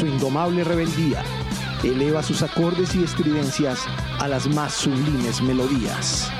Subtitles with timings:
[0.00, 1.22] su indomable rebeldía,
[1.84, 3.80] eleva sus acordes y estridencias
[4.18, 6.32] a las más sublimes melodías.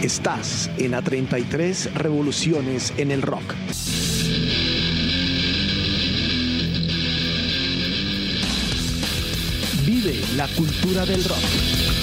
[0.00, 3.54] Estás en a 33 revoluciones en el rock.
[9.84, 11.99] Vive la cultura del rock.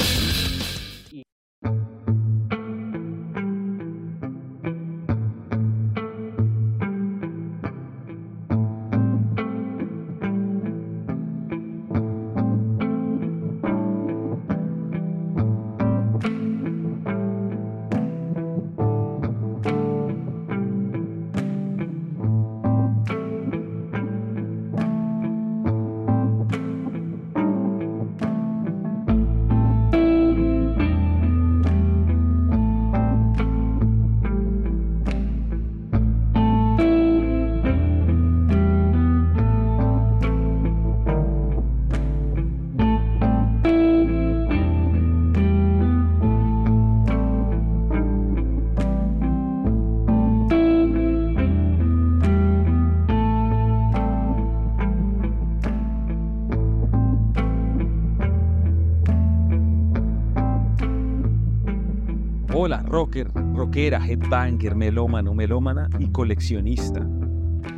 [62.98, 67.08] Rocker, rockera, headbanger, melómano, melómana y coleccionista.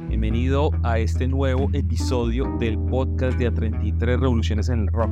[0.08, 5.12] Bienvenido a este nuevo episodio del podcast de A33 Revoluciones en el Rock.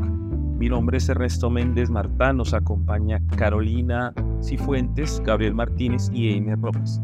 [0.59, 7.01] Mi nombre es Ernesto Méndez Martán, nos acompaña Carolina Cifuentes, Gabriel Martínez y Amy Robles.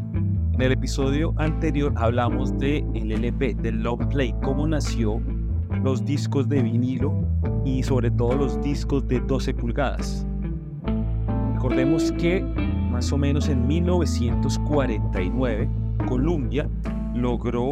[0.54, 5.20] En el episodio anterior hablamos de LP, del long play, cómo nació
[5.82, 7.12] los discos de vinilo
[7.66, 10.26] y sobre todo los discos de 12 pulgadas.
[11.52, 12.63] Recordemos que
[12.94, 15.68] más o menos en 1949,
[16.06, 16.68] Columbia
[17.12, 17.70] logró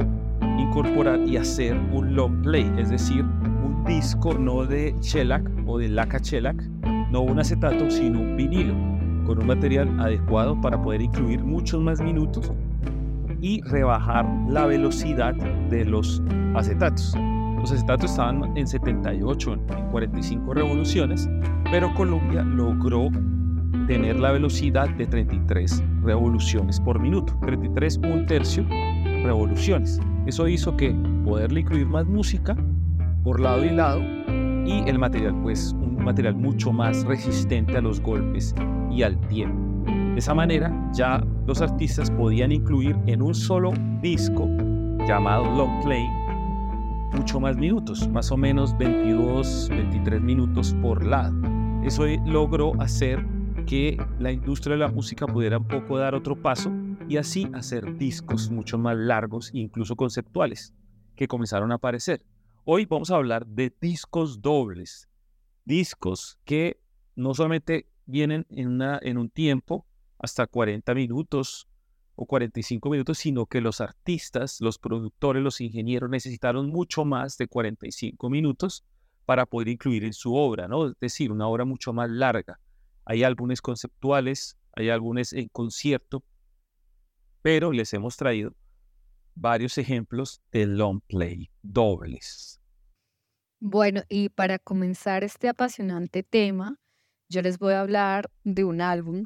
[0.58, 3.24] incorporar y hacer un long play, es decir,
[3.64, 6.60] un disco no de shellac o de laca shellac,
[7.12, 8.74] no un acetato, sino un vinilo,
[9.24, 12.50] con un material adecuado para poder incluir muchos más minutos
[13.40, 15.36] y rebajar la velocidad
[15.70, 16.20] de los
[16.56, 17.14] acetatos.
[17.60, 19.60] Los acetatos estaban en 78, en
[19.92, 21.30] 45 revoluciones,
[21.70, 23.08] pero Columbia logró
[23.86, 28.66] tener la velocidad de 33 revoluciones por minuto, 33 un tercio
[29.22, 30.00] revoluciones.
[30.26, 30.94] Eso hizo que
[31.24, 32.56] poderle incluir más música
[33.24, 34.02] por lado y lado
[34.64, 38.54] y el material pues un material mucho más resistente a los golpes
[38.90, 39.60] y al tiempo.
[39.86, 44.48] De esa manera ya los artistas podían incluir en un solo disco
[45.06, 46.04] llamado long play
[47.12, 51.34] mucho más minutos, más o menos 22, 23 minutos por lado.
[51.84, 53.24] Eso logró hacer
[53.66, 56.72] que la industria de la música pudiera poco dar otro paso
[57.08, 60.74] y así hacer discos mucho más largos e incluso conceptuales
[61.16, 62.24] que comenzaron a aparecer.
[62.64, 65.08] Hoy vamos a hablar de discos dobles,
[65.64, 66.80] discos que
[67.16, 69.86] no solamente vienen en, en un tiempo
[70.18, 71.68] hasta 40 minutos
[72.14, 77.48] o 45 minutos, sino que los artistas, los productores, los ingenieros necesitaron mucho más de
[77.48, 78.84] 45 minutos
[79.24, 80.88] para poder incluir en su obra, ¿no?
[80.88, 82.60] Es decir, una obra mucho más larga.
[83.04, 86.24] Hay álbumes conceptuales, hay álbumes en concierto,
[87.42, 88.54] pero les hemos traído
[89.34, 92.60] varios ejemplos de long play dobles.
[93.60, 96.78] Bueno, y para comenzar este apasionante tema,
[97.28, 99.24] yo les voy a hablar de un álbum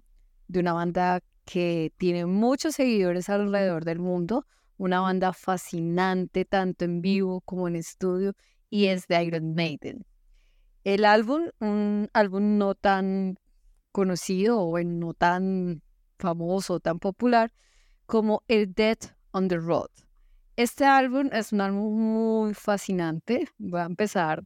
[0.48, 7.00] de una banda que tiene muchos seguidores alrededor del mundo, una banda fascinante tanto en
[7.00, 8.34] vivo como en estudio,
[8.68, 10.04] y es de Iron Maiden.
[10.84, 13.38] El álbum, un álbum no tan
[13.96, 15.80] conocido o no tan
[16.18, 17.50] famoso, tan popular
[18.04, 18.98] como el Dead
[19.30, 19.88] on the Road.
[20.54, 23.48] Este álbum es un álbum muy fascinante.
[23.56, 24.44] Voy a empezar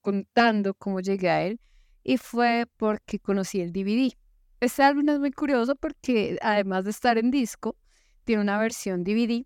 [0.00, 1.60] contando cómo llegué a él
[2.04, 4.12] y fue porque conocí el DVD.
[4.60, 7.76] Este álbum es muy curioso porque además de estar en disco,
[8.22, 9.44] tiene una versión DVD.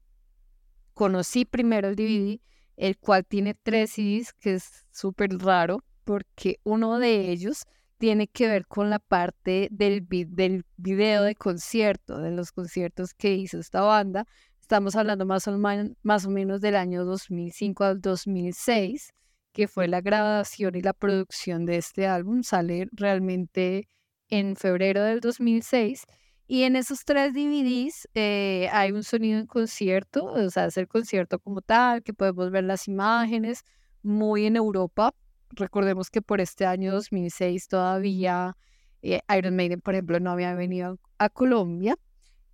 [0.93, 2.39] Conocí primero el DVD,
[2.77, 7.65] el cual tiene tres CDs, que es súper raro porque uno de ellos
[7.99, 13.35] tiene que ver con la parte del, del video de concierto, de los conciertos que
[13.35, 14.25] hizo esta banda.
[14.61, 15.59] Estamos hablando más o,
[16.03, 19.13] más o menos del año 2005 al 2006,
[19.53, 22.43] que fue la grabación y la producción de este álbum.
[22.43, 23.89] Sale realmente
[24.29, 26.05] en febrero del 2006.
[26.47, 30.89] Y en esos tres DVDs eh, hay un sonido en concierto, o sea, es el
[30.89, 33.65] concierto como tal, que podemos ver las imágenes,
[34.03, 35.15] muy en Europa,
[35.51, 38.57] recordemos que por este año 2006 todavía
[39.03, 41.97] Eh, Iron Maiden, por ejemplo, no había venido a Colombia.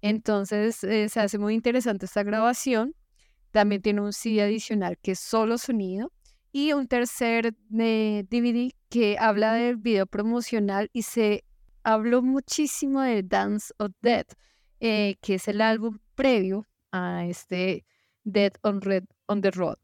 [0.02, 2.94] Entonces eh, se hace muy interesante esta grabación.
[3.50, 6.12] También tiene un CD adicional que es solo sonido
[6.52, 11.44] y un tercer DVD que habla del video promocional y se
[11.82, 14.35] habló muchísimo de Dance of Death,
[14.81, 17.85] que es el álbum previo a este
[18.25, 19.79] Dead on, Red, on the Road.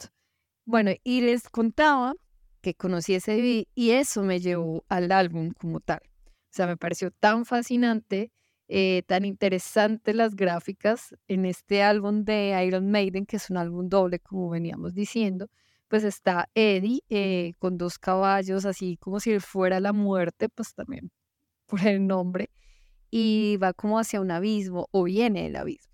[0.65, 2.15] Bueno, y les contaba
[2.61, 6.01] que conocí ese DVD y eso me llevó al álbum como tal.
[6.51, 8.33] O sea, me pareció tan fascinante,
[8.69, 13.89] eh, tan interesante las gráficas en este álbum de Iron Maiden, que es un álbum
[13.89, 15.49] doble, como veníamos diciendo.
[15.89, 21.11] Pues está Eddie eh, con dos caballos, así como si fuera la muerte, pues también
[21.67, 22.51] por el nombre,
[23.11, 25.93] y va como hacia un abismo o viene el abismo.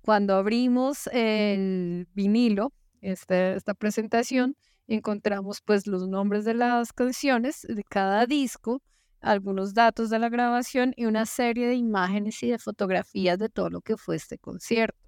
[0.00, 2.72] Cuando abrimos el vinilo,
[3.02, 4.56] este, esta presentación,
[4.88, 8.82] encontramos pues los nombres de las canciones de cada disco,
[9.20, 13.70] algunos datos de la grabación y una serie de imágenes y de fotografías de todo
[13.70, 14.98] lo que fue este concierto.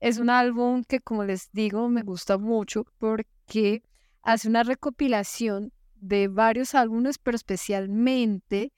[0.00, 3.82] Es un álbum que, como les digo, me gusta mucho porque
[4.22, 8.72] hace una recopilación de varios álbumes, pero especialmente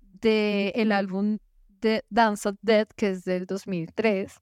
[0.00, 1.38] del el álbum
[1.80, 4.40] de Dance of Death, que es del 2003,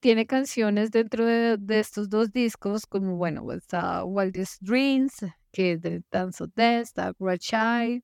[0.00, 6.02] tiene canciones dentro de, estos dos discos, como, bueno, está Wildest Dreams, que es de
[6.10, 8.02] Dance of Death, está Great Child,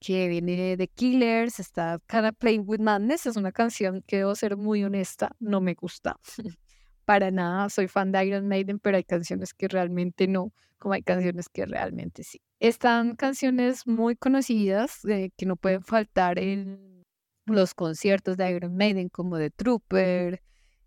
[0.00, 4.56] que viene de Killers, está Kinda Playing with Madness, es una canción que debo ser
[4.56, 6.18] muy honesta, no me gusta.
[7.04, 11.02] Para nada, soy fan de Iron Maiden, pero hay canciones que realmente no, como hay
[11.02, 12.40] canciones que realmente sí.
[12.60, 17.04] Están canciones muy conocidas eh, que no pueden faltar en
[17.46, 20.42] los conciertos de Iron Maiden, como The Trooper,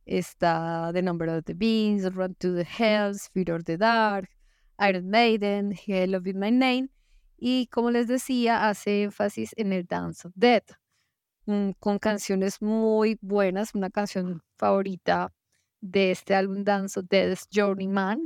[0.05, 4.29] Está The Number of the Beans, Run to the Hells, Fear of the Dark,
[4.79, 6.89] Iron Maiden, Hell of My Name.
[7.37, 10.73] Y como les decía, hace énfasis en el Dance of Death,
[11.45, 13.73] mm, con canciones muy buenas.
[13.73, 15.33] Una canción favorita
[15.81, 18.25] de este álbum Dance of Death es Journeyman.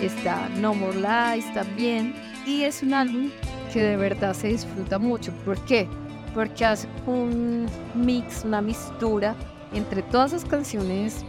[0.00, 2.14] Está No More Lies también.
[2.46, 3.30] Y es un álbum
[3.72, 5.32] que de verdad se disfruta mucho.
[5.44, 5.88] ¿Por qué?
[6.34, 9.36] Porque hace un mix, una mistura
[9.72, 11.24] entre todas las canciones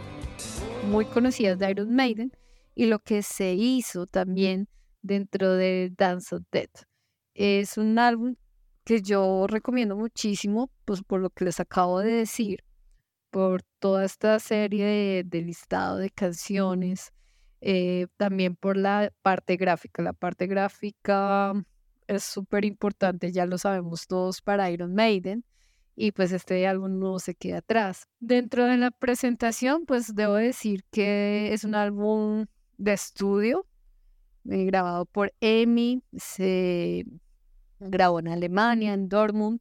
[0.88, 2.32] muy conocidas de Iron Maiden
[2.74, 4.68] y lo que se hizo también
[5.02, 6.84] dentro de Dance of Death.
[7.34, 8.36] Es un álbum
[8.84, 12.64] que yo recomiendo muchísimo, pues por lo que les acabo de decir,
[13.30, 17.12] por toda esta serie de, listado de canciones,
[17.60, 20.02] eh, también por la parte gráfica.
[20.02, 21.54] La parte gráfica
[22.06, 25.44] es súper importante, ya lo sabemos todos para Iron Maiden
[25.94, 28.08] y pues este álbum no se queda atrás.
[28.20, 32.46] Dentro de la presentación, pues debo decir que es un álbum
[32.78, 33.66] de estudio
[34.50, 37.04] eh, grabado por Emi, se
[37.78, 39.60] grabó en Alemania, en Dortmund.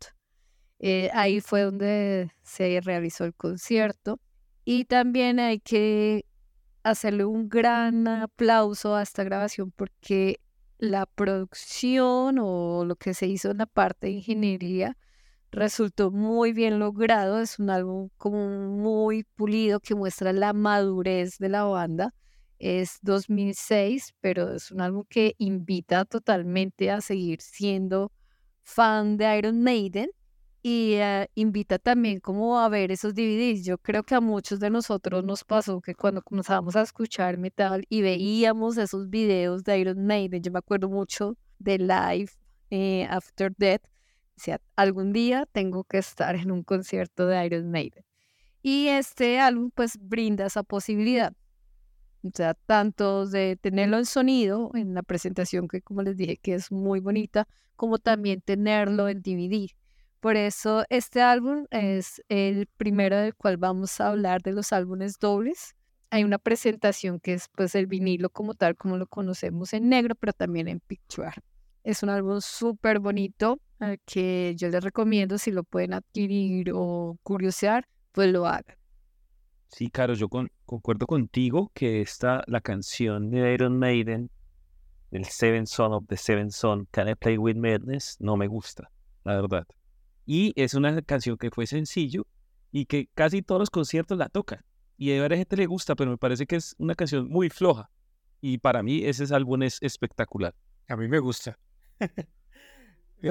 [0.79, 4.19] Eh, ahí fue donde se realizó el concierto.
[4.65, 6.25] Y también hay que
[6.83, 10.39] hacerle un gran aplauso a esta grabación porque
[10.81, 14.97] la producción o lo que se hizo en la parte de ingeniería
[15.51, 17.39] resultó muy bien logrado.
[17.39, 22.15] Es un álbum como muy pulido que muestra la madurez de la banda.
[22.57, 28.11] Es 2006, pero es un álbum que invita totalmente a seguir siendo
[28.63, 30.09] fan de Iron Maiden
[30.63, 33.65] y eh, invita también como a ver esos DVDs.
[33.65, 37.83] Yo creo que a muchos de nosotros nos pasó que cuando comenzamos a escuchar metal
[37.89, 42.31] y veíamos esos videos de Iron Maiden, yo me acuerdo mucho de Live
[42.69, 43.81] eh, After Death,
[44.35, 48.05] decía, algún día tengo que estar en un concierto de Iron Maiden.
[48.61, 51.33] Y este álbum pues brinda esa posibilidad.
[52.23, 56.53] O sea, tanto de tenerlo en sonido, en la presentación que como les dije que
[56.53, 59.71] es muy bonita, como también tenerlo en DVD
[60.21, 65.17] por eso este álbum es el primero del cual vamos a hablar de los álbumes
[65.19, 65.75] dobles.
[66.11, 70.13] Hay una presentación que es pues el vinilo como tal, como lo conocemos en negro,
[70.13, 71.31] pero también en picture.
[71.83, 73.59] Es un álbum súper bonito
[74.05, 78.77] que yo les recomiendo si lo pueden adquirir o curiosear, pues lo hagan.
[79.69, 84.29] Sí, Caro, yo concuerdo contigo que esta, la canción de Iron Maiden,
[85.09, 88.91] el Seven Son of the Seven Son, Can I Play With Madness, no me gusta,
[89.23, 89.65] la verdad.
[90.33, 92.25] Y es una canción que fue sencillo
[92.71, 94.63] y que casi todos los conciertos la tocan.
[94.95, 97.91] Y a varias gente le gusta, pero me parece que es una canción muy floja.
[98.39, 100.55] Y para mí ese álbum es espectacular.
[100.87, 101.59] A mí me gusta.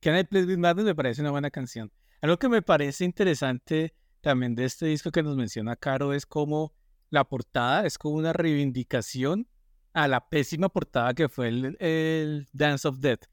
[0.00, 1.92] Can I Play With Madness me parece una buena canción.
[2.22, 6.72] Algo que me parece interesante también de este disco que nos menciona Caro es como
[7.10, 9.46] la portada es como una reivindicación
[9.92, 13.26] a la pésima portada que fue el, el Dance of Death.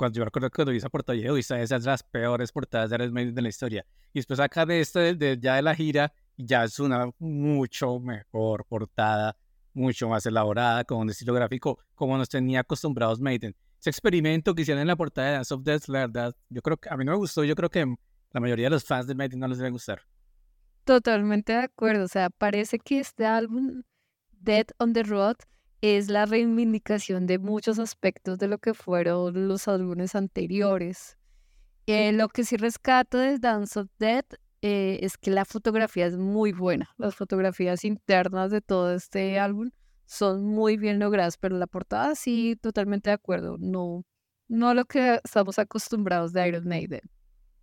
[0.00, 3.12] Cuando yo recuerdo cuando vi esa portada, dije, esa es las peores portadas de Iron
[3.12, 3.84] Maiden de la historia.
[4.14, 8.64] Y después acá de este, de, ya de la gira, ya es una mucho mejor
[8.64, 9.36] portada,
[9.74, 13.54] mucho más elaborada, con un estilo gráfico como nos tenía acostumbrados Maiden.
[13.78, 16.78] Ese experimento que hicieron en la portada de Dance of Death, la verdad, yo creo
[16.78, 17.84] que a mí no me gustó, yo creo que
[18.32, 20.00] la mayoría de los fans de Maiden no les debe gustar.
[20.84, 23.82] Totalmente de acuerdo, o sea, parece que este álbum,
[24.30, 25.36] Dead on the Road,
[25.80, 31.16] es la reivindicación de muchos aspectos de lo que fueron los álbumes anteriores.
[31.86, 36.16] Eh, lo que sí rescato de Dance of Death eh, es que la fotografía es
[36.16, 36.90] muy buena.
[36.98, 39.70] Las fotografías internas de todo este álbum
[40.04, 43.56] son muy bien logradas, pero la portada sí, totalmente de acuerdo.
[43.58, 44.04] No,
[44.48, 47.00] no lo que estamos acostumbrados de Iron Maiden.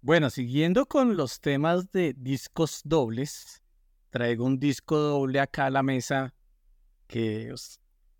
[0.01, 3.61] Bueno, siguiendo con los temas de discos dobles,
[4.09, 6.33] traigo un disco doble acá a la mesa
[7.07, 7.53] que,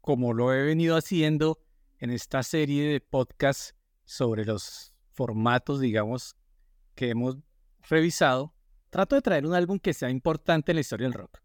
[0.07, 1.59] como lo he venido haciendo
[1.99, 6.37] en esta serie de podcasts sobre los formatos, digamos,
[6.95, 7.35] que hemos
[7.89, 8.55] revisado,
[8.89, 11.39] trato de traer un álbum que sea importante en la historia del rock.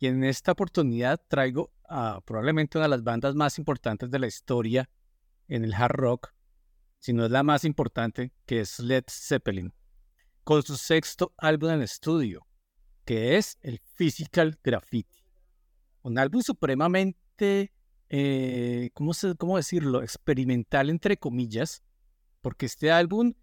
[0.00, 4.26] Y en esta oportunidad traigo a probablemente una de las bandas más importantes de la
[4.26, 4.90] historia
[5.46, 6.34] en el hard rock,
[6.98, 9.72] si no es la más importante, que es Led Zeppelin,
[10.42, 12.44] con su sexto álbum en estudio,
[13.04, 15.22] que es el Physical Graffiti.
[16.02, 17.72] Un álbum supremamente,
[18.10, 21.82] eh, ¿cómo, ¿cómo decirlo?, experimental entre comillas,
[22.42, 23.34] porque este álbum,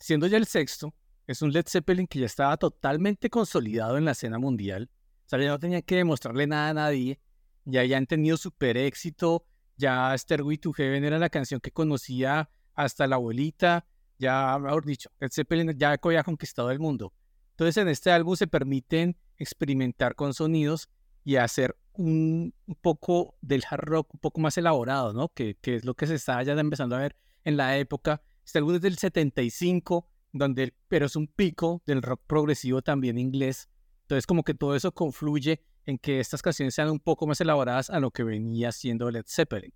[0.00, 0.94] siendo ya el sexto,
[1.26, 4.90] es un Led Zeppelin que ya estaba totalmente consolidado en la escena mundial.
[5.26, 7.20] O sea, ya no tenía que demostrarle nada a nadie.
[7.64, 9.44] Ya habían tenido super éxito.
[9.76, 13.86] Ya Stairway to Heaven era la canción que conocía hasta la abuelita.
[14.18, 17.12] Ya, mejor dicho, Led Zeppelin ya había conquistado el mundo.
[17.50, 20.88] Entonces, en este álbum se permiten experimentar con sonidos
[21.26, 25.28] y hacer un, poco del hard rock un poco más elaborado, ¿no?
[25.30, 28.22] Que, es lo que se está ya empezando a ver en la época.
[28.44, 33.68] Este álbum es del 75 donde, pero es un pico del rock progresivo también inglés.
[34.02, 37.90] Entonces como que todo eso confluye en que estas canciones sean un poco más elaboradas
[37.90, 39.74] a lo que venía siendo Led Zeppelin.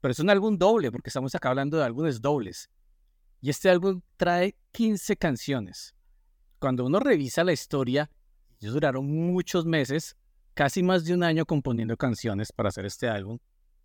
[0.00, 2.70] Pero es un álbum doble, porque estamos acá hablando de álbumes dobles.
[3.40, 5.94] Y este álbum trae 15 canciones.
[6.58, 8.10] Cuando uno revisa la historia,
[8.60, 10.16] ellos duraron muchos meses,
[10.54, 13.38] casi más de un año componiendo canciones para hacer este álbum.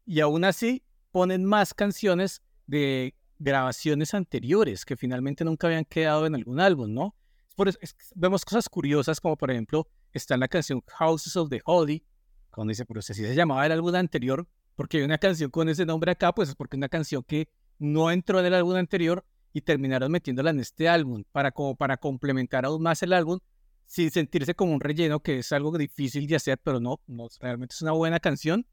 [0.06, 6.36] Y aún así ponen más canciones de grabaciones anteriores que finalmente nunca habían quedado en
[6.36, 7.16] algún álbum, ¿no?
[7.56, 7.80] Por eso,
[8.16, 12.04] vemos cosas curiosas como por ejemplo está en la canción Houses of the Holy,
[12.52, 15.86] cuando dice, pero si se llamaba el álbum anterior, porque hay una canción con ese
[15.86, 19.26] nombre acá, pues es porque es una canción que no entró en el álbum anterior
[19.54, 23.40] y terminaron metiéndola en este álbum para, como para complementar aún más el álbum
[23.88, 27.74] sin sentirse como un relleno, que es algo difícil de hacer, pero no, no realmente
[27.74, 28.67] es una buena canción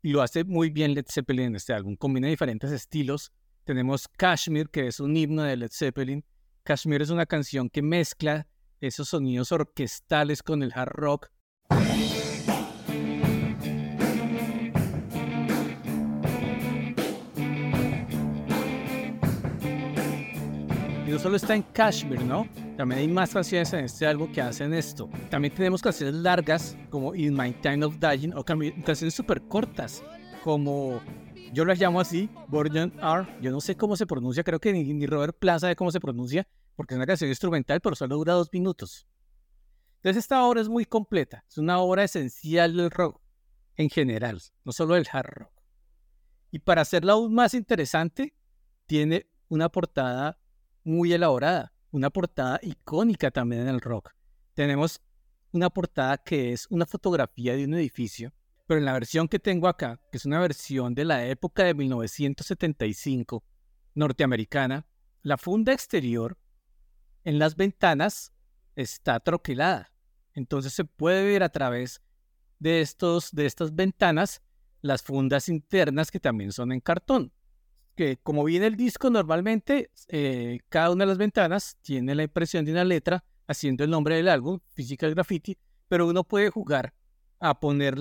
[0.00, 1.96] y lo hace muy bien Led Zeppelin en este álbum.
[1.96, 3.32] Combina diferentes estilos,
[3.64, 6.24] tenemos Kashmir, que es un himno de Led Zeppelin.
[6.62, 8.46] Kashmir es una canción que mezcla
[8.80, 11.30] esos sonidos orquestales con el hard rock.
[21.06, 22.46] Y no solo está en Kashmir, ¿no?
[22.76, 25.08] También hay más canciones en este álbum que hacen esto.
[25.30, 30.02] También tenemos canciones largas como In My Time of Dying o canciones súper cortas
[30.42, 31.00] como
[31.52, 33.38] yo las llamo así, Borjan R.
[33.40, 36.48] Yo no sé cómo se pronuncia, creo que ni, Robert Plaza sabe cómo se pronuncia,
[36.74, 39.06] porque es una canción instrumental, pero solo dura dos minutos.
[39.96, 43.20] Entonces esta obra es muy completa, es una obra esencial del rock
[43.76, 45.52] en general, no solo del hard rock.
[46.50, 48.34] Y para hacerla aún más interesante,
[48.86, 50.40] tiene una portada
[50.82, 54.10] muy elaborada, una portada icónica también en el rock.
[54.54, 55.00] Tenemos
[55.52, 58.32] una portada que es una fotografía de un edificio
[58.66, 61.74] pero en la versión que tengo acá, que es una versión de la época de
[61.74, 63.44] 1975
[63.94, 64.86] norteamericana,
[65.22, 66.38] la funda exterior
[67.24, 68.32] en las ventanas
[68.74, 69.92] está troquelada.
[70.32, 72.02] Entonces se puede ver a través
[72.58, 74.42] de, estos, de estas ventanas
[74.80, 77.32] las fundas internas que también son en cartón.
[77.94, 82.64] Que como viene el disco normalmente, eh, cada una de las ventanas tiene la impresión
[82.64, 85.56] de una letra haciendo el nombre del álbum, Physical Graffiti,
[85.88, 86.92] pero uno puede jugar
[87.38, 87.96] a poner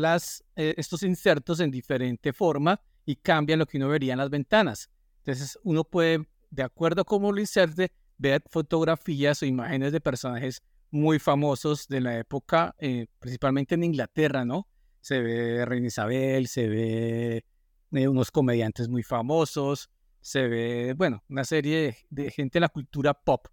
[0.56, 4.90] eh, estos insertos en diferente forma y cambian lo que uno vería en las ventanas.
[5.18, 10.62] Entonces uno puede, de acuerdo a cómo lo inserte, ver fotografías o imágenes de personajes
[10.92, 14.68] muy famosos de la época, eh, principalmente en Inglaterra, ¿no?
[15.02, 17.46] Se ve Reina Isabel, se ve
[17.94, 23.14] eh, unos comediantes muy famosos, se ve, bueno, una serie de gente de la cultura
[23.14, 23.48] pop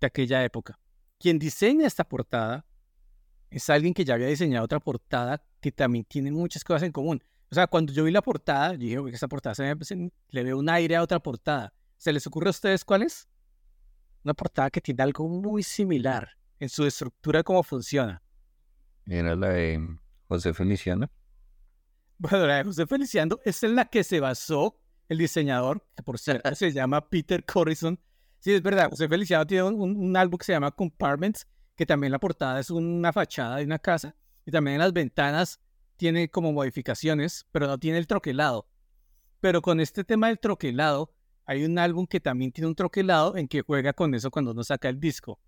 [0.00, 0.78] de aquella época.
[1.18, 2.64] Quien diseña esta portada
[3.50, 7.22] es alguien que ya había diseñado otra portada que también tiene muchas cosas en común.
[7.50, 10.58] O sea, cuando yo vi la portada, dije, uy, esta portada se me, le veo
[10.58, 11.74] un aire a otra portada.
[11.98, 13.28] ¿Se les ocurre a ustedes cuál es?
[14.24, 18.22] Una portada que tiene algo muy similar en su estructura, cómo funciona.
[19.06, 21.10] Era la de José Feliciano.
[22.22, 26.18] Bueno, la de José Feliciano es en la que se basó el diseñador, que por
[26.20, 27.98] cierto se llama Peter Corrison.
[28.38, 32.12] Sí, es verdad, José Feliciano tiene un, un álbum que se llama Compartments, que también
[32.12, 34.14] la portada es una fachada de una casa,
[34.46, 35.60] y también en las ventanas
[35.96, 38.68] tiene como modificaciones, pero no tiene el troquelado.
[39.40, 41.12] Pero con este tema del troquelado,
[41.44, 44.62] hay un álbum que también tiene un troquelado en que juega con eso cuando uno
[44.62, 45.40] saca el disco.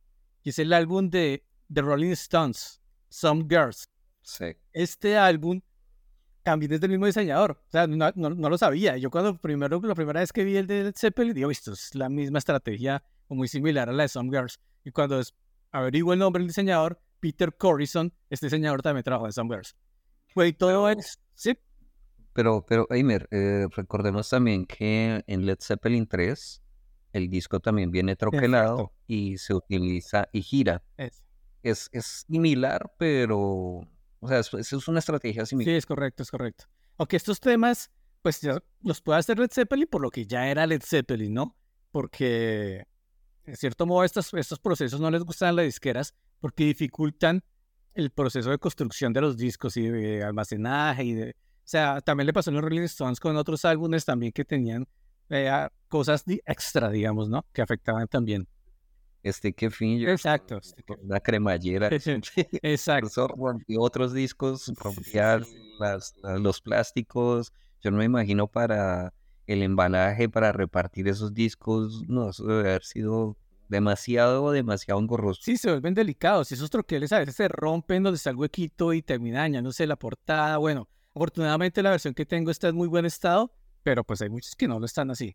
[0.43, 3.89] Y es el álbum de The Rolling Stones, Some Girls.
[4.23, 4.57] Sí.
[4.73, 5.61] Este álbum
[6.45, 7.53] también es del mismo diseñador.
[7.67, 8.97] O sea, no, no, no lo sabía.
[8.97, 11.95] Yo cuando primero, la primera vez que vi el de Led Zeppelin, digo, esto es
[11.95, 14.61] la misma estrategia o muy similar a la de Some Girls.
[14.85, 15.21] Y cuando
[15.73, 19.75] averiguo el nombre del diseñador, Peter Corrison, este diseñador también trabajó en Some Girls.
[20.37, 21.19] Y todo es...
[21.35, 21.59] Sí.
[22.35, 26.63] Pero, pero, Eimer, eh, recordemos también que en Led Zeppelin 3
[27.13, 28.93] el disco también viene troquelado Exacto.
[29.07, 30.83] y se utiliza y gira.
[30.97, 31.25] Es.
[31.63, 33.89] Es, es similar, pero,
[34.25, 35.75] o sea, es, es una estrategia Sí, similar.
[35.77, 36.65] es correcto, es correcto.
[36.99, 37.91] Aunque estos temas,
[38.23, 41.57] pues ya los puede hacer Led Zeppelin por lo que ya era Led Zeppelin, ¿no?
[41.91, 42.85] Porque,
[43.45, 47.43] en cierto modo, estos, estos procesos no les gustan las disqueras porque dificultan
[47.95, 51.31] el proceso de construcción de los discos y de almacenaje y de...
[51.31, 54.87] O sea, también le pasó a los Rolling Stones con otros álbumes también que tenían
[55.31, 57.47] eh, cosas extra, digamos, ¿no?
[57.53, 58.47] Que afectaban también.
[59.25, 60.61] Este que fin, Exacto.
[61.03, 61.89] una cremallera.
[62.63, 63.27] Exacto.
[63.79, 65.41] Otros discos, rompía
[65.81, 67.53] las, la- los plásticos.
[67.83, 69.13] Yo no me imagino para
[69.47, 72.03] el embalaje, para repartir esos discos.
[72.07, 73.37] No, eso debe haber sido
[73.69, 75.41] demasiado, demasiado engorroso.
[75.43, 76.51] Sí, se vuelven delicados.
[76.51, 79.97] Y esos troqueles a veces se rompen donde está el huequito y termina dañándose la
[79.97, 80.59] portada.
[80.59, 84.55] Bueno, afortunadamente la versión que tengo está en muy buen estado, pero pues hay muchos
[84.55, 85.35] que no lo están así.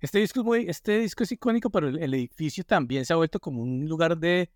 [0.00, 3.16] Este disco es muy, este disco es icónico, pero el, el edificio también se ha
[3.16, 4.50] vuelto como un lugar de,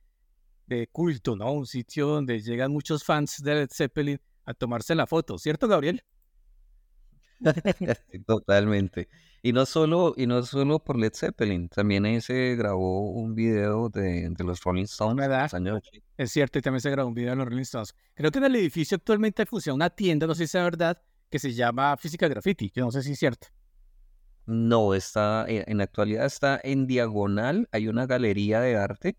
[0.66, 1.52] de culto, ¿no?
[1.52, 6.04] Un sitio donde llegan muchos fans de Led Zeppelin a tomarse la foto, ¿cierto, Gabriel?
[8.26, 9.08] Totalmente.
[9.42, 13.88] Y no solo, y no solo por Led Zeppelin, también ahí se grabó un video
[13.88, 15.52] de, de los Rolling Stones ¿Verdad?
[15.54, 16.06] años 80.
[16.18, 17.94] Es cierto, y también se grabó un video de los Rolling Stones.
[18.14, 21.00] Creo que en el edificio actualmente funciona una tienda, no sé si es verdad,
[21.30, 23.48] que se llama Física Graffiti, yo no sé si es cierto.
[24.50, 29.16] No, está, eh, en la actualidad está en diagonal, hay una galería de arte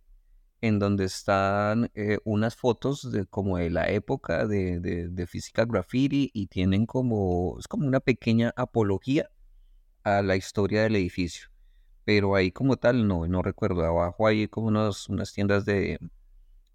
[0.60, 5.64] en donde están eh, unas fotos de como de la época de, de, de física
[5.64, 9.30] graffiti y tienen como, es como una pequeña apología
[10.04, 11.48] a la historia del edificio.
[12.04, 13.86] Pero ahí como tal, no, no recuerdo.
[13.86, 15.98] Abajo hay como unos, unas tiendas de,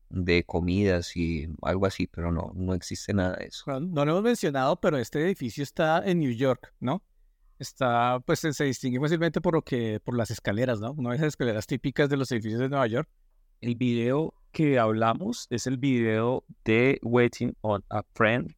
[0.09, 3.81] de comidas y algo así, pero no, no existe nada de eso.
[3.81, 7.03] No lo hemos mencionado, pero este edificio está en New York, ¿no?
[7.59, 10.93] Está, pues se distingue fácilmente por lo que, por las escaleras, ¿no?
[10.93, 13.09] Una de esas escaleras típicas de los edificios de Nueva York.
[13.61, 18.55] El video que hablamos es el video de Waiting on a Friend,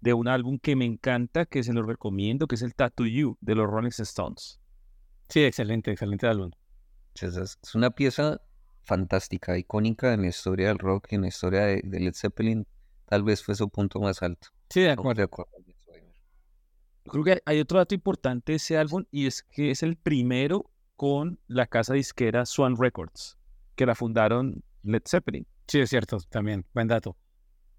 [0.00, 3.38] de un álbum que me encanta, que se lo recomiendo, que es el Tattoo You
[3.40, 4.60] de los Rolling Stones.
[5.28, 6.50] Sí, excelente, excelente álbum.
[7.14, 8.40] Es una pieza
[8.82, 12.66] fantástica, icónica en la historia del rock y en la historia de, de Led Zeppelin.
[13.06, 14.48] Tal vez fue su punto más alto.
[14.70, 15.22] Sí, de acuerdo.
[15.22, 15.28] de.
[17.10, 20.70] Creo que hay otro dato importante de ese álbum y es que es el primero
[20.96, 23.36] con la casa disquera Swan Records,
[23.76, 25.46] que la fundaron Led Zeppelin.
[25.68, 27.16] Sí, es cierto, también, buen dato.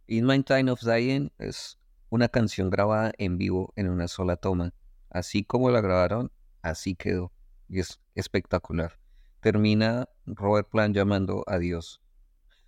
[0.07, 4.73] In My Time of Dying es una canción grabada en vivo en una sola toma.
[5.09, 7.31] Así como la grabaron, así quedó.
[7.67, 8.99] Y es espectacular.
[9.39, 11.99] Termina Robert Plant llamando a Dios.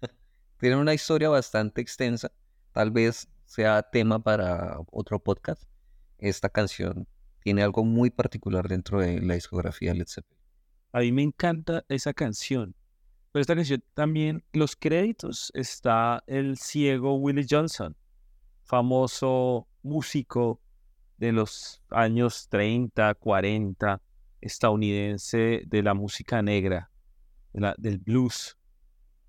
[0.60, 2.32] Tiene una historia bastante extensa.
[2.72, 5.64] Tal vez sea tema para otro podcast.
[6.20, 7.08] Esta canción
[7.42, 10.38] tiene algo muy particular dentro de la discografía de Led Zeppelin.
[10.92, 12.76] A mí me encanta esa canción.
[13.32, 17.96] Pero esta canción también, los créditos, está el ciego Willie Johnson,
[18.64, 20.60] famoso músico
[21.18, 24.02] de los años 30, 40,
[24.42, 26.90] estadounidense de la música negra,
[27.54, 28.58] de la- del blues.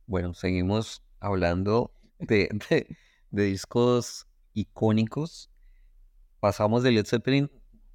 [0.06, 2.96] Bueno, seguimos hablando de, de-
[3.30, 5.47] de discos icónicos.
[6.40, 7.50] Pasamos de Led Zeppelin,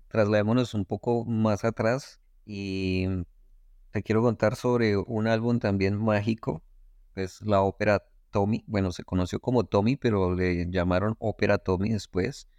[0.09, 3.07] trasladémonos un poco más atrás y
[3.91, 6.61] te quiero contar sobre un álbum también mágico,
[7.15, 8.65] es la ópera Tommy.
[8.67, 12.49] Bueno, se conoció como Tommy, pero le llamaron ópera Tommy después.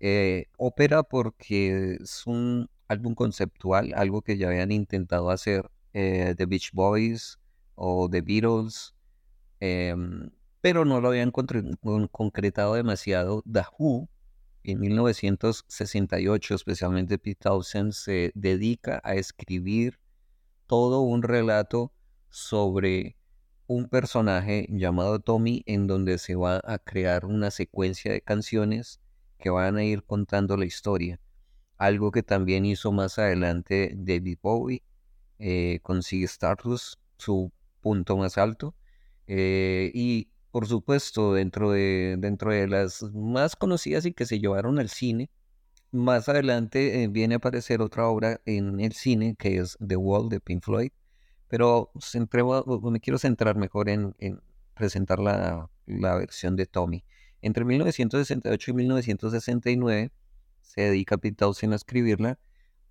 [0.00, 6.46] Eh, ópera porque es un álbum conceptual, algo que ya habían intentado hacer eh, The
[6.46, 7.38] Beach Boys
[7.76, 8.96] o The Beatles,
[9.60, 14.08] em, pero no lo habían concretado demasiado The Who,
[14.62, 19.98] En 1968, especialmente Pete Townsend se dedica a escribir
[20.66, 21.92] todo un relato
[22.28, 23.16] sobre
[23.66, 29.00] un personaje llamado Tommy en donde se va a crear una secuencia de canciones
[29.38, 31.20] que van a ir contando la historia.
[31.78, 34.82] Algo que también hizo más adelante David Bowie
[35.38, 38.74] eh, con Sig Stardust, su punto más alto.
[39.26, 44.78] Eh, y por supuesto, dentro de, dentro de las más conocidas y que se llevaron
[44.78, 45.30] al cine,
[45.92, 50.28] más adelante eh, viene a aparecer otra obra en el cine que es The Wall
[50.28, 50.92] de Pink Floyd,
[51.48, 51.90] pero
[52.90, 54.14] me quiero centrar mejor en,
[54.74, 57.04] presentar la, versión de Tommy.
[57.42, 60.12] Entre 1968 y 1969
[60.62, 62.38] se dedica Townsend a escribirla,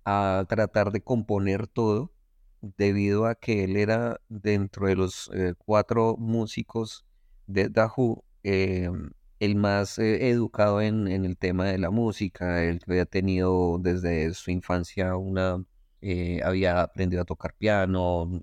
[0.04, 2.12] a tratar de componer todo,
[2.60, 7.06] debido a que él era dentro de los eh, cuatro músicos
[7.52, 9.10] de Dahu, em,
[9.40, 14.50] el más eh, educado en, el tema de la música, él había tenido desde su
[14.50, 15.64] infancia una,
[16.02, 18.42] eh, había aprendido a tocar piano,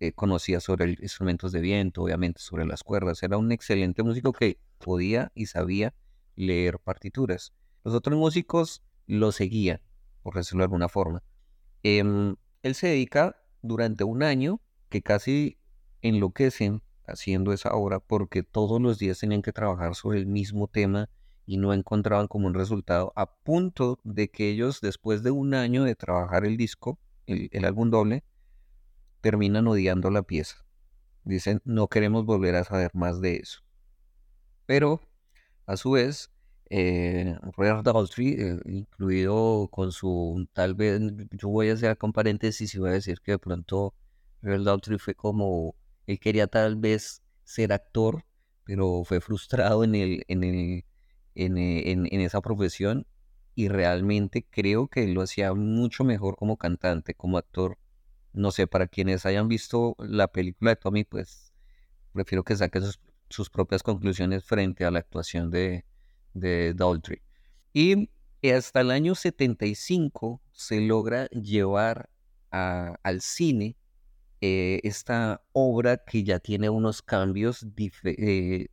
[0.00, 4.58] eh, conocía sobre instrumentos de viento, obviamente sobre las cuerdas, era un excelente músico que
[4.78, 5.94] podía y sabía
[6.36, 7.52] leer partituras.
[7.82, 9.80] Los otros músicos lo seguían,
[10.22, 11.22] por decirlo de alguna forma.
[11.82, 15.58] Em, él se dedica durante un año que casi
[16.02, 21.08] enloquecen haciendo esa obra porque todos los días tenían que trabajar sobre el mismo tema
[21.46, 25.84] y no encontraban como un resultado, a punto de que ellos después de un año
[25.84, 28.24] de trabajar el disco, el, álbum doble,
[29.20, 30.64] terminan odiando la pieza.
[31.24, 33.60] Dicen, no queremos volver a saber más de eso.
[34.66, 35.00] Pero,
[35.66, 36.30] a su vez,
[36.68, 37.36] eh,
[37.84, 42.90] Daltrey, eh, incluido con su, tal vez, yo voy a hacer con paréntesis y voy
[42.90, 43.94] a decir que de pronto
[44.42, 48.24] Royal Daltrey fue como él quería tal vez ser actor,
[48.64, 50.84] pero fue frustrado en, eh,
[51.34, 53.06] esa profesión
[53.54, 57.78] y realmente creo que lo hacía mucho mejor como cantante, como actor.
[58.32, 61.52] No sé, para quienes hayan visto la película de Tommy, pues
[62.12, 62.82] prefiero que saquen
[63.28, 65.84] sus, propias conclusiones frente a la actuación de,
[66.34, 67.22] de Daltrey.
[67.72, 68.10] Y
[68.50, 72.10] hasta el año 75 se logra llevar
[72.50, 73.76] al cine
[74.46, 77.66] eh, esta obra que ya tiene unos cambios
[78.04, 78.68] eh,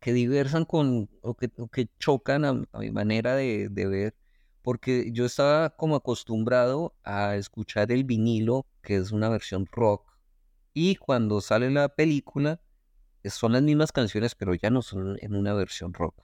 [0.00, 1.50] que diversan con o que,
[1.98, 4.16] chocan a, mi manera de, ver,
[4.62, 10.10] porque yo estaba como acostumbrado a escuchar el vinilo, que es una versión rock,
[10.72, 12.60] y cuando sale la película
[13.24, 16.14] son las mismas canciones, pero ya no son en una versión rock.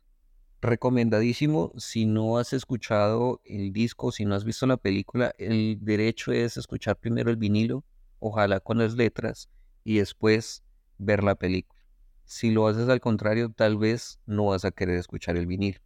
[0.62, 6.32] Recomendadísimo, si no has escuchado el disco, si no has visto la película, el derecho
[6.32, 7.85] es escuchar primero el vinilo
[8.18, 9.48] ojalá con las letras,
[9.85, 10.64] y después
[10.98, 11.81] ver la película.
[12.24, 15.81] Si lo haces al contrario, tal vez no vas a querer escuchar el vinil.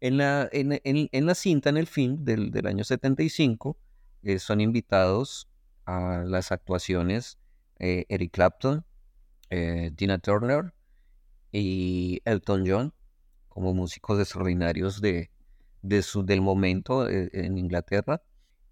[0.00, 3.78] En la, en, la cinta, en el film del, año 75,
[4.22, 5.48] eh, son invitados
[5.86, 7.38] a las actuaciones
[7.78, 8.84] eh, Eric Clapton,
[9.48, 10.74] eh, Tina Turner
[11.50, 12.94] y Elton John
[13.48, 15.30] como músicos extraordinarios de,
[15.82, 18.22] de su, del momento en Inglaterra.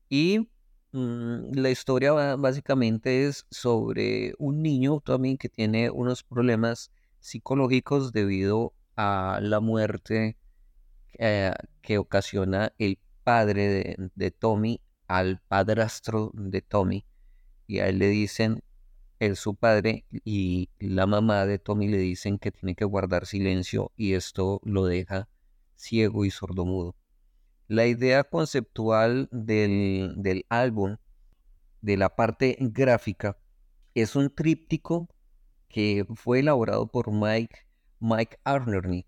[0.08, 0.48] Y
[0.92, 9.38] la historia básicamente es sobre un niño también que tiene unos problemas psicológicos debido a
[9.42, 10.36] la muerte
[11.18, 17.04] eh, que ocasiona el padre de, Tommy al padrastro de Tommy.
[17.66, 18.62] Y a él le dicen,
[19.18, 23.92] él su padre y la mamá de Tommy le dicen que tiene que guardar silencio
[23.96, 25.28] y esto lo deja
[25.76, 26.96] ciego y sordomudo.
[27.68, 30.96] La idea conceptual del, álbum,
[31.82, 33.36] de la parte gráfica,
[33.94, 35.06] es un tríptico
[35.68, 37.66] que fue elaborado por Mike,
[38.00, 39.06] Mike Arnerny.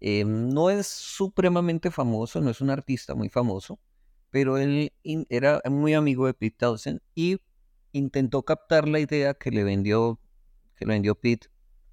[0.00, 3.78] Eh, no es supremamente famoso, no es un artista muy famoso,
[4.30, 4.92] pero él
[5.28, 7.38] era muy amigo de Pete Townsend y
[7.92, 10.18] intentó captar la idea que le vendió,
[10.74, 11.50] que le vendió Pete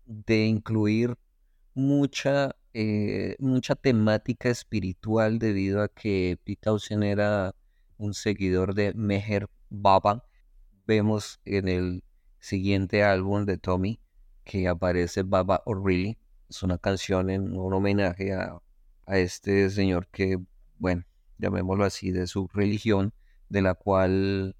[0.07, 1.19] de incluir
[1.75, 6.69] mucha eh, mucha temática espiritual debido a que Pete
[7.01, 7.55] era
[7.97, 10.25] un seguidor de Meher Baba.
[10.87, 12.03] Vemos en el
[12.39, 13.99] siguiente álbum de Tommy
[14.43, 16.17] que aparece Baba O'Reilly.
[16.49, 18.59] Es una canción en un homenaje a,
[19.07, 20.39] este señor que,
[20.79, 21.03] bueno,
[21.37, 23.13] llamémoslo así, de su religión,
[23.49, 24.55] de la cual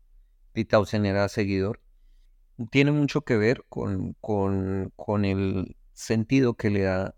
[0.54, 1.82] Pete era seguidor.
[2.70, 7.16] Tiene mucho que ver con, con, con el sentido que le da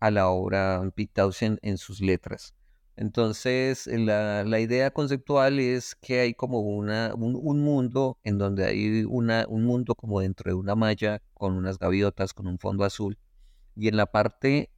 [0.00, 1.22] a la obra Pete
[1.62, 2.54] en sus letras.
[2.96, 9.46] Entonces, la, idea conceptual es que hay como una, un, mundo en donde hay una,
[9.48, 13.18] un mundo como dentro de una malla con unas gaviotas, con un fondo azul.
[13.74, 14.70] Y en la parte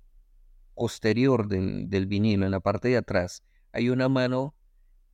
[0.75, 4.55] posterior del, del vinilo, en la parte de atrás, hay una mano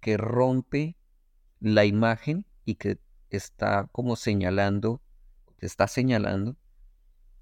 [0.01, 0.97] que rompe
[1.61, 2.99] la imagen y que
[3.31, 5.01] está como señalando,
[5.57, 6.57] te está señalando.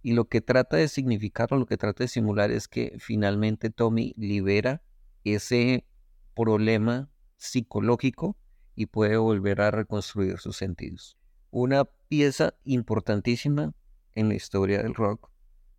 [0.06, 3.70] Y lo que trata de significar o lo que trata de simular es que finalmente
[3.70, 4.80] Tommy libera
[5.24, 5.84] ese
[6.32, 8.36] problema psicológico
[8.76, 11.18] y puede volver a reconstruir sus sentidos.
[11.50, 13.74] Una pieza importantísima
[14.14, 15.28] en la historia del rock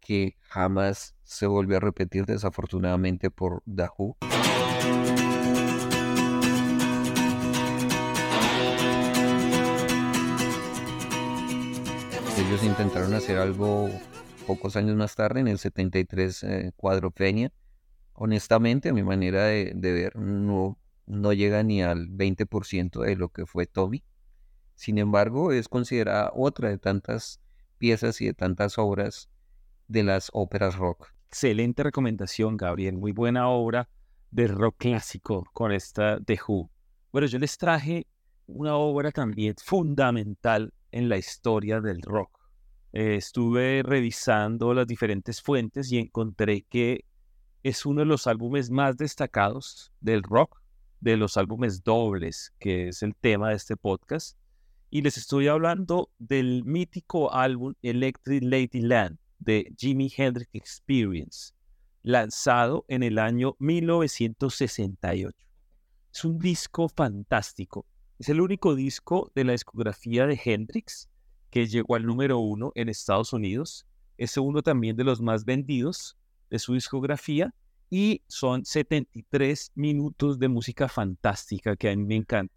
[0.01, 4.17] que jamás se volvió a repetir desafortunadamente por Who.
[12.37, 13.89] Ellos intentaron hacer algo
[14.47, 17.51] pocos años más tarde, en el 73, eh, Cuadropenia.
[18.13, 23.29] Honestamente, a mi manera de, de ver, no, no llega ni al 20% de lo
[23.29, 24.03] que fue Tommy.
[24.75, 27.41] Sin embargo, es considerada otra de tantas
[27.77, 29.29] piezas y de tantas obras
[29.89, 31.09] de las óperas rock.
[31.27, 32.97] Excelente recomendación, Gabriel.
[32.97, 33.89] Muy buena obra
[34.31, 36.69] de rock clásico con esta de Who.
[37.11, 38.07] Bueno, yo les traje
[38.45, 42.36] una obra también fundamental en la historia del rock.
[42.99, 47.05] Eh, estuve revisando las diferentes fuentes y encontré que
[47.61, 50.59] es uno de los álbumes más destacados del rock,
[50.99, 54.35] de los álbumes dobles, que es el tema de este podcast.
[54.89, 61.53] Y les estoy hablando del mítico álbum Electric Ladyland de Jimi Hendrix Experience,
[62.01, 65.37] lanzado en el año 1968.
[66.11, 67.85] Es un disco fantástico.
[68.17, 71.07] Es el único disco de la discografía de Hendrix
[71.57, 73.87] que llegó al número uno en Estados Unidos.
[74.15, 76.15] Es uno también de los más vendidos
[76.51, 77.51] de su discografía
[77.89, 82.53] y son 73 minutos de música fantástica que a mí me encanta.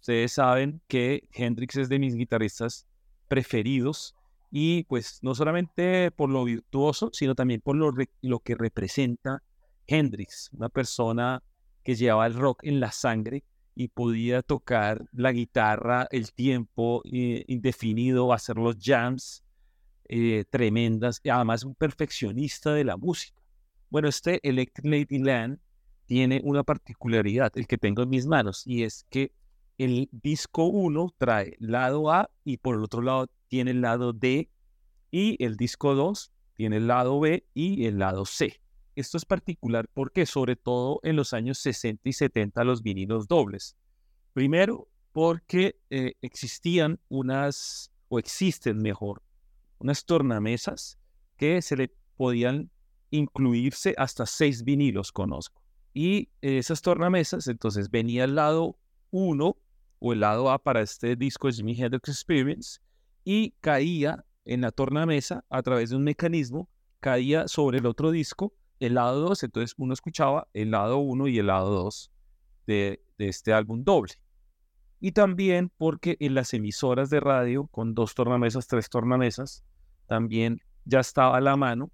[0.00, 2.88] Ustedes saben que Hendrix es de mis guitarristas
[3.28, 4.16] preferidos
[4.50, 9.44] y pues no solamente por lo virtuoso, sino también por lo, lo que representa
[9.86, 11.40] Hendrix, una persona
[11.84, 13.44] que llevaba el rock en la sangre
[13.74, 19.44] y podía tocar la guitarra el tiempo eh, indefinido, hacer los jams
[20.08, 23.40] eh, tremendas, y además un perfeccionista de la música.
[23.90, 25.58] Bueno, este Electric Ladyland
[26.06, 29.32] tiene una particularidad, el que tengo en mis manos, y es que
[29.78, 34.48] el disco 1 trae lado A y por el otro lado tiene el lado D,
[35.10, 38.60] y el disco 2 tiene el lado B y el lado C.
[38.96, 43.76] Esto es particular porque sobre todo en los años 60 y 70 los vinilos dobles.
[44.32, 49.22] Primero, porque eh, existían unas, o existen mejor,
[49.78, 50.98] unas tornamesas
[51.36, 52.70] que se le podían
[53.10, 55.62] incluirse hasta seis vinilos, conozco.
[55.92, 58.76] Y esas tornamesas, entonces venía el lado
[59.12, 59.56] 1
[60.00, 62.80] o el lado A para este disco Jimi Hendrix Experience
[63.24, 68.52] y caía en la tornamesa a través de un mecanismo, caía sobre el otro disco
[68.80, 72.10] el lado 2, entonces uno escuchaba el lado 1 y el lado 2
[72.66, 74.14] de, este álbum doble.
[75.00, 79.62] Y también porque en las emisoras de radio, con dos tornamesas, tres tornamesas,
[80.06, 81.90] también ya estaba a la mano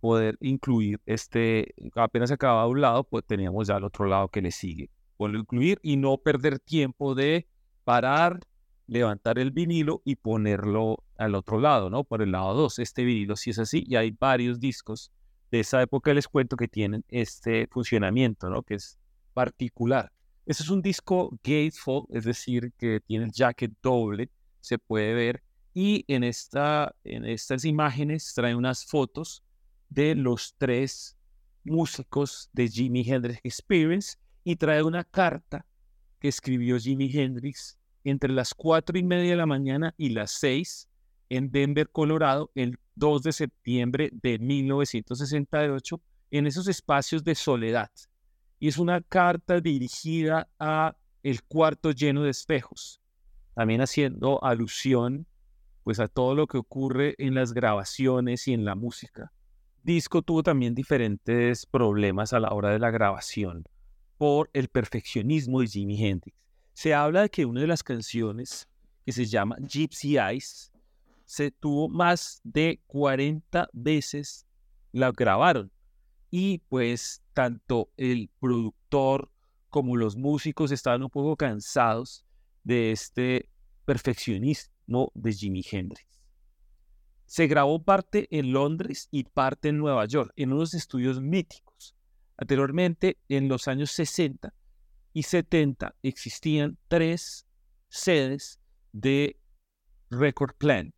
[0.00, 4.42] poder incluir este, apenas se acababa un lado, pues teníamos ya el otro lado que
[4.42, 4.90] le sigue.
[5.16, 7.48] Poderlo incluir y no perder tiempo de
[7.84, 8.40] parar,
[8.86, 12.04] levantar el vinilo y ponerlo al otro lado, ¿no?
[12.04, 12.78] Por el lado 2.
[12.80, 15.10] Este vinilo sí es así y hay varios discos
[15.54, 18.64] de esa época les cuento que tienen este funcionamiento, ¿no?
[18.64, 18.98] Que es
[19.34, 20.10] particular.
[20.46, 25.44] Este es un disco gatefold, es decir, que tiene el jacket doble, se puede ver.
[25.72, 29.44] Y en, esta, en estas imágenes trae unas fotos
[29.88, 31.16] de los tres
[31.62, 35.64] músicos de Jimi Hendrix Experience y trae una carta
[36.18, 40.88] que escribió Jimi Hendrix entre las cuatro y media de la mañana y las seis
[41.28, 47.90] en Denver, Colorado, el 2 de septiembre de 1968, en esos espacios de soledad.
[48.58, 53.00] Y es una carta dirigida a el cuarto lleno de espejos,
[53.54, 55.26] también haciendo alusión
[55.84, 59.32] pues a todo lo que ocurre en las grabaciones y en la música.
[59.82, 63.64] Disco tuvo también diferentes problemas a la hora de la grabación
[64.16, 66.36] por el perfeccionismo de Jimi Hendrix.
[66.72, 68.66] Se habla de que una de las canciones
[69.04, 70.72] que se llama Gypsy Eyes
[71.24, 74.46] se tuvo más de 40 veces
[74.92, 75.70] la grabaron.
[76.30, 79.30] Y pues tanto el productor
[79.70, 82.24] como los músicos estaban un poco cansados
[82.62, 83.48] de este
[83.84, 86.06] perfeccionismo de Jimi Hendrix.
[87.26, 91.96] Se grabó parte en Londres y parte en Nueva York, en unos estudios míticos.
[92.36, 94.52] Anteriormente, en los años 60
[95.12, 97.46] y 70, existían tres
[97.88, 98.60] sedes
[98.92, 99.38] de
[100.10, 100.94] Record Plant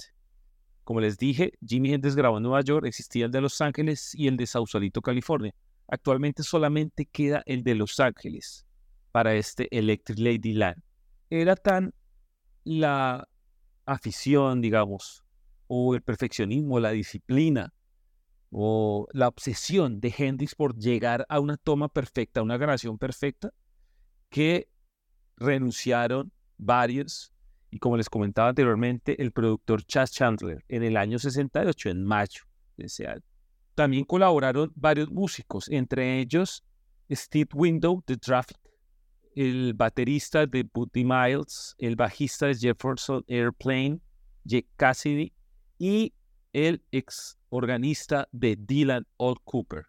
[0.87, 4.29] Como les dije, Jimi Hendrix grabó en Nueva York, existía el de Los Ángeles y
[4.29, 5.53] el de Sausalito, California.
[5.89, 8.65] Actualmente solamente queda el de Los Ángeles
[9.11, 10.81] para este Electric Ladyland.
[11.29, 11.93] Era tan
[12.63, 13.27] la
[13.85, 15.25] afición, digamos,
[15.67, 17.75] o el perfeccionismo, la disciplina,
[18.53, 23.53] o la obsesión de Hendrix por llegar a una toma perfecta, a una grabación perfecta,
[24.31, 24.69] que
[25.37, 27.33] renunciaron varios
[27.71, 32.43] y como les comentaba anteriormente, el productor Chas Chandler en el año 68, en mayo
[32.77, 33.23] de ese año.
[33.75, 36.65] También colaboraron varios músicos, entre ellos
[37.11, 38.59] Steve Window de Traffic,
[39.35, 44.01] el baterista de Buddy Miles, el bajista de Jefferson Airplane,
[44.45, 45.33] Jake Cassidy
[45.79, 46.15] y
[46.53, 49.85] el ex organista de Dylan Old Cooper.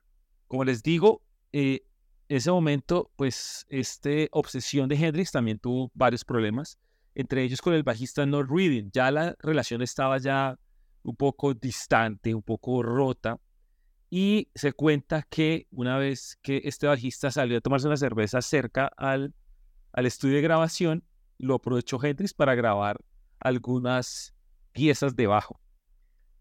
[0.47, 1.21] Como les digo,
[1.53, 1.81] eh,
[2.27, 6.77] ese momento, pues, esta obsesión de Hendrix también tuvo varios problemas
[7.17, 8.91] entre ellos con el bajista North Reading.
[8.93, 10.59] Ya la relación estaba ya
[11.01, 13.39] un poco distante, un poco rota.
[14.11, 18.91] Y se cuenta que una vez que este bajista salió a tomarse una cerveza cerca
[18.97, 19.33] al,
[19.93, 21.03] al estudio de grabación,
[21.39, 23.03] lo aprovechó Hendrix para grabar
[23.39, 24.35] algunas
[24.71, 25.59] piezas de bajo.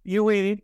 [0.05, 0.61] Y Reading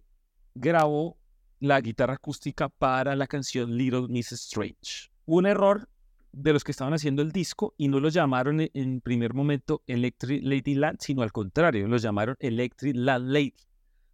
[0.54, 1.18] grabó
[1.58, 5.10] la guitarra acústica para la canción Little Miss Strange.
[5.24, 5.88] Un error
[6.32, 9.82] de los que estaban haciendo el disco y no lo llamaron e, en, primer momento
[9.86, 13.54] Electric Ladyland, sino al contrario, lo llamaron Electric Land Lady.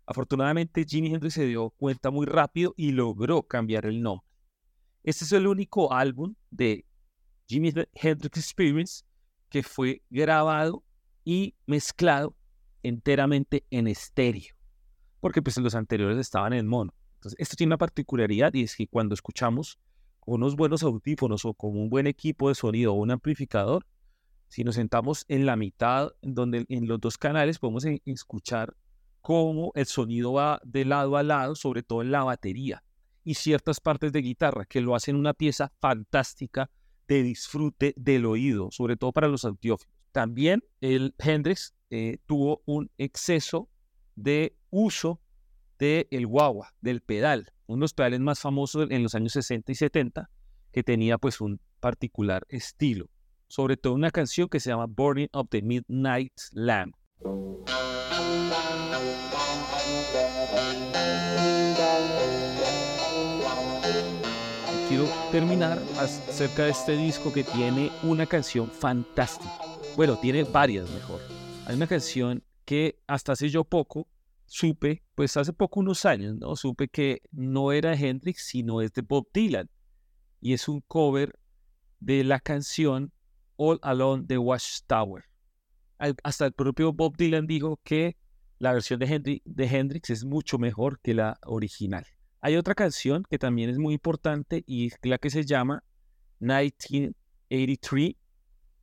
[0.06, 4.26] Afortunadamente, Jimi Hendrix se dio cuenta muy rápido y logró cambiar el nombre.
[5.04, 6.84] Este es el único álbum de
[7.46, 9.04] Jimi Hendrix Experience
[9.48, 10.84] que fue grabado
[11.24, 12.34] y mezclado
[12.82, 14.54] enteramente en estéreo,
[15.20, 16.94] porque pues los anteriores estaban en mono.
[17.14, 19.78] Entonces, esto tiene una particularidad y es que cuando escuchamos
[20.28, 23.86] unos buenos audífonos o con un buen equipo de sonido o un amplificador,
[24.48, 28.76] si nos sentamos en la mitad, donde en los dos canales podemos escuchar
[29.22, 32.84] cómo el sonido va de lado a lado, sobre todo en la batería
[33.24, 36.70] y ciertas partes de guitarra, que lo hacen una pieza fantástica
[37.06, 39.94] de disfrute del oído, sobre todo para los audiófilos.
[40.12, 43.68] También el Hendrix eh, tuvo un exceso
[44.14, 45.20] de uso
[45.78, 49.70] del el guagua, del pedal uno de los pedales más famosos en los años 60
[49.72, 50.30] y 70,
[50.72, 53.10] que tenía pues un particular estilo.
[53.46, 56.94] Sobre todo una canción que se llama Burning of the Midnight Lamp.
[64.88, 69.52] Quiero terminar acerca de este disco que tiene una canción fantástica.
[69.94, 71.20] Bueno, tiene varias mejor.
[71.66, 74.08] Hay una canción que hasta hace yo poco
[74.48, 76.56] supe, pues hace poco unos años, ¿no?
[76.56, 79.70] Supe que no era Hendrix, sino es de Bob Dylan.
[80.40, 81.38] Y es un cover
[82.00, 83.12] de la canción
[83.56, 85.24] All Alone de Watchtower.
[86.22, 88.16] Hasta el propio Bob Dylan dijo que
[88.58, 92.06] la versión de, de Hendrix es mucho mejor que la original.
[92.40, 95.84] Hay otra canción que también es muy importante y es la que se llama
[96.38, 98.14] 1983,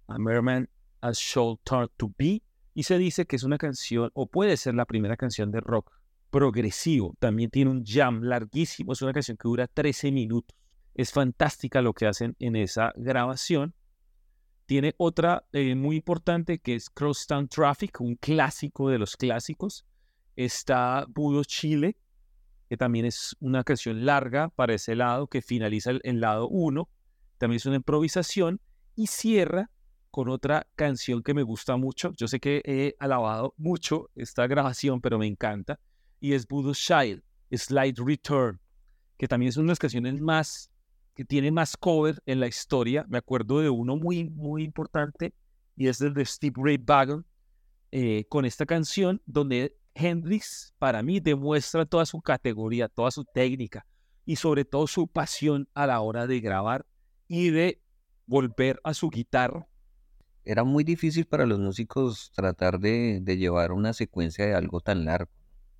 [0.08, 0.70] A Merman
[1.02, 2.42] as Should Turn to Be,
[2.76, 5.92] y se dice que es una canción, o puede ser la primera canción de rock
[6.30, 7.16] progresivo.
[7.20, 10.56] También tiene un jam larguísimo, es una canción que dura 13 minutos.
[10.94, 13.74] Es fantástica lo que hacen en esa grabación.
[14.66, 19.86] Tiene otra eh, muy importante que es Crosstown Traffic, un clásico de los clásicos.
[20.36, 21.96] Está Budo Chile,
[22.68, 26.90] que también es una canción larga para ese lado, que finaliza el, el lado 1.
[27.38, 28.60] También es una improvisación
[28.96, 29.70] y cierra
[30.16, 32.14] con otra canción que me gusta mucho.
[32.14, 35.78] Yo sé que he alabado mucho esta grabación, pero me encanta.
[36.22, 38.62] Y es Voodoo Child, Slide Return,
[39.18, 40.72] que también es una de las canciones más,
[41.16, 43.06] que tiene más cover en la historia.
[43.10, 45.34] Me acuerdo de uno muy, muy importante,
[45.76, 47.26] y es el de Steve Ray Vaughan,
[47.92, 53.86] eh, con esta canción, donde Hendrix, para mí, demuestra toda su categoría, toda su técnica,
[54.24, 56.86] y sobre todo su pasión a la hora de grabar
[57.28, 57.82] y de
[58.26, 59.68] volver a su guitarra
[60.46, 65.32] era muy difícil para los músicos tratar de, llevar una secuencia de algo tan largo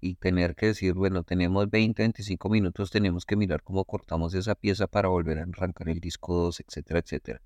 [0.02, 4.56] y tener que decir, bueno, tenemos 20, 25 minutos, tenemos que mirar cómo cortamos esa
[4.56, 7.42] pieza para volver a arrancar el disco 2, etcétera, etcétera.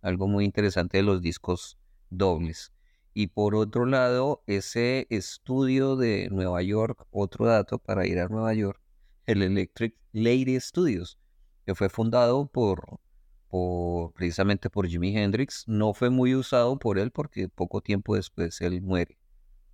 [0.00, 1.78] Algo muy interesante de los discos
[2.10, 2.72] dobles.
[3.14, 8.52] Y por otro lado, ese estudio de Nueva York, otro dato para ir a Nueva
[8.54, 8.80] York,
[9.26, 11.18] el Electric Lady Studios,
[11.64, 13.00] que fue fundado por
[14.14, 15.64] precisamente por Jimi Hendrix.
[15.66, 19.18] No fue muy usado por él porque poco tiempo después él muere,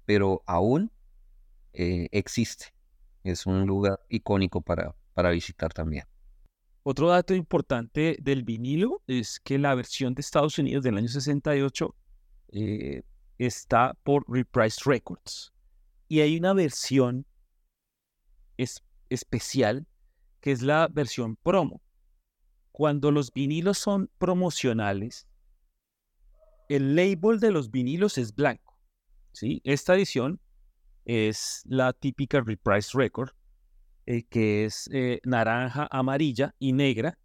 [0.04, 0.90] pero aún
[1.72, 2.66] eh, existe.
[3.24, 6.04] Es un lugar icónico para, para visitar también.
[6.84, 11.94] Otro dato importante del vinilo es que la versión de Estados Unidos del año 68
[12.48, 13.02] eh,
[13.38, 15.52] está por Reprise Records
[16.08, 17.24] Y hay una versión
[18.56, 19.86] es, especial
[20.40, 21.80] que es la versión promo.
[22.72, 25.28] Cuando los vinilos son promocionales,
[26.70, 28.78] el label de los vinilos es blanco.
[29.32, 29.60] ¿sí?
[29.62, 30.40] Esta edición
[31.04, 33.30] es la típica Reprise Record,
[34.06, 37.18] eh, que es eh, naranja, amarilla y negra,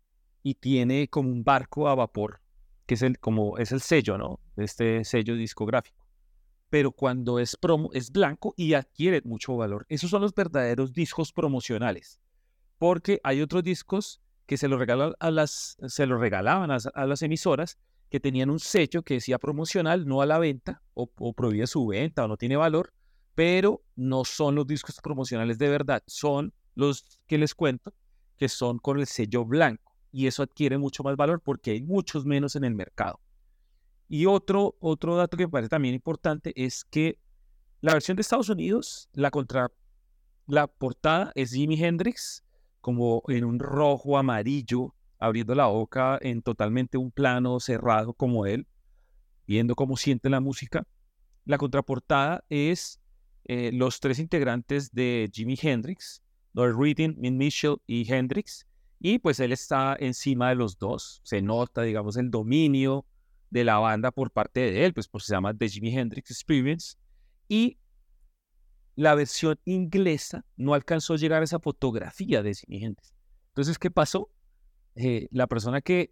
[0.43, 2.41] y tiene como un barco a vapor,
[2.85, 4.39] que es el, como, es el sello, ¿no?
[4.57, 6.07] Este sello discográfico.
[6.69, 9.85] Pero cuando es promo, es blanco y adquiere mucho valor.
[9.87, 12.19] Esos son los verdaderos discos promocionales.
[12.77, 17.77] Porque hay otros discos que se los regalaban a, las emisoras
[18.09, 21.85] que tenían un sello que decía promocional, no a la venta, o, o prohibía su
[21.85, 22.93] venta, o no tiene valor,
[23.35, 27.93] pero no son los discos promocionales de verdad, son los que les cuento,
[28.37, 32.25] que son con el sello blanco y eso adquiere mucho más valor porque hay muchos
[32.25, 33.19] menos en el mercado.
[34.09, 37.19] Y otro, otro dato que me parece también importante es que
[37.81, 39.71] la versión de Estados Unidos, la contra
[40.47, 42.43] la portada es Jimi Hendrix,
[42.81, 48.67] como en un rojo amarillo, abriendo la boca en totalmente un plano cerrado como él,
[49.45, 50.85] viendo cómo siente la música.
[51.45, 52.99] La contraportada es
[53.45, 56.21] eh, los tres integrantes de Jimi Hendrix,
[56.53, 58.67] Lord Reading, Min Mitchell y Hendrix,
[58.99, 61.21] y pues él está encima de los dos.
[61.23, 63.05] Se nota, digamos, el dominio
[63.49, 66.97] de la banda por parte de él, pues, pues se llama The Jimi Hendrix Experience.
[67.47, 67.77] Y
[68.97, 73.13] la versión inglesa no alcanzó a llegar a esa fotografía de Hendrix.
[73.49, 74.31] Entonces, ¿qué pasó?
[74.95, 76.11] Eh, la persona que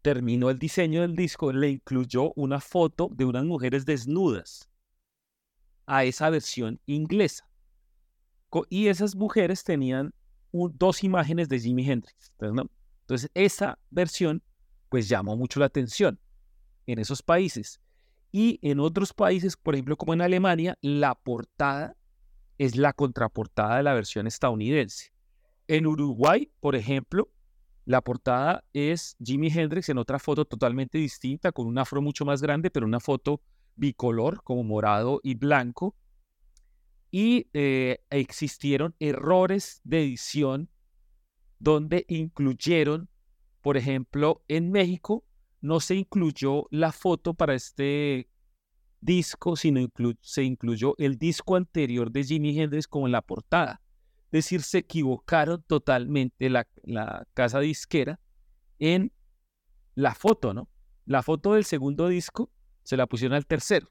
[0.00, 4.70] terminó el diseño del disco le incluyó una foto de unas mujeres desnudas
[5.86, 7.48] a esa versión inglesa.
[8.68, 10.14] Y esas mujeres tenían
[10.52, 12.32] dos imágenes de Jimi Hendrix.
[12.38, 14.40] Entonces, esa versión
[14.88, 16.20] pues llamó mucho la atención
[16.86, 17.80] en esos países.
[18.30, 21.96] Y en otros países, por ejemplo, como en Alemania, la portada
[22.58, 25.12] es la contraportada de la versión estadounidense.
[25.66, 27.30] En Uruguay, por ejemplo,
[27.84, 32.40] la portada es Jimi Hendrix en otra foto totalmente distinta, con un afro mucho más
[32.40, 33.40] grande, pero una foto
[33.76, 35.96] bicolor, como morado y blanco,
[37.10, 40.68] y eh, existieron errores de edición
[41.58, 43.08] donde incluyeron,
[43.60, 45.24] por ejemplo, en México
[45.60, 48.28] no se incluyó la foto para este
[49.04, 49.86] disco, sino
[50.20, 53.80] se incluyó el disco anterior de Jimi Hendrix como la portada.
[54.26, 58.18] Es decir, se equivocaron totalmente la, la casa disquera
[58.78, 59.12] en
[59.94, 60.68] la foto, ¿no?
[61.06, 62.50] La foto del segundo disco
[62.82, 63.90] se la pusieron al tercero.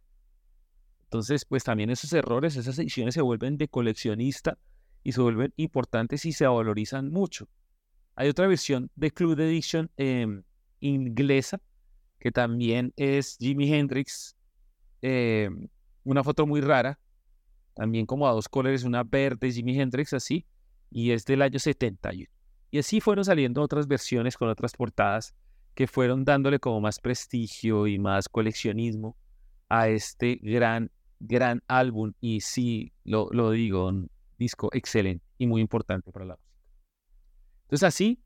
[1.04, 4.58] Entonces, pues también esos errores, esas ediciones se vuelven de coleccionista
[5.04, 7.48] y se vuelven importantes y se valorizan mucho.
[8.16, 10.44] Hay otra versión de Club Edition em,
[10.80, 11.62] inglesa
[12.20, 14.36] que también es Jimi Hendrix,
[15.04, 15.68] em,
[16.04, 16.98] una foto muy rara,
[17.74, 20.46] también como a dos colores, una verde Jimi Hendrix así,
[20.90, 22.30] y es del año 71.
[22.72, 25.36] Y así fueron saliendo otras versiones con otras portadas
[25.76, 29.18] que fueron dándole como más prestigio y más coleccionismo
[29.70, 30.90] a este gran
[31.20, 36.36] gran álbum y sí, lo, lo digo, un disco excelente y muy importante para la
[36.36, 36.54] música.
[37.64, 38.24] Entonces así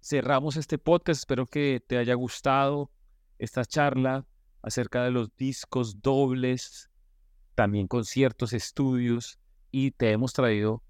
[0.00, 1.20] cerramos este podcast.
[1.20, 2.90] Espero que te haya gustado
[3.38, 4.26] esta charla
[4.62, 6.90] acerca de los discos dobles,
[7.54, 9.38] también con ciertos estudios
[9.70, 10.82] y te hemos traído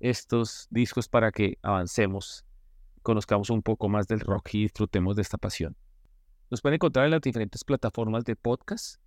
[0.00, 2.44] estos discos para que avancemos,
[3.02, 5.76] conozcamos un poco más del rock y disfrutemos de esta pasión.
[6.50, 9.00] Nos pueden encontrar en las diferentes plataformas de podcast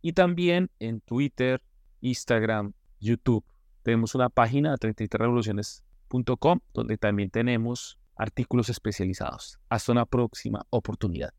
[0.00, 1.62] y también en Twitter,
[2.00, 3.44] Instagram, YouTube.
[3.82, 9.58] Tenemos una página 33revoluciones.com donde también tenemos artículos especializados.
[9.68, 11.32] Hasta una próxima oportunidad.